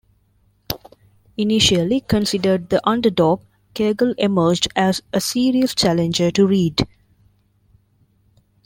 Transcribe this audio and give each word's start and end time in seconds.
Initially 1.37 1.99
considered 1.99 2.69
the 2.69 2.81
underdog, 2.89 3.43
Cagle 3.75 4.15
emerged 4.17 4.67
as 4.75 5.03
a 5.13 5.21
serious 5.21 5.75
challenger 5.75 6.31
to 6.31 6.47
Reed. 6.47 6.87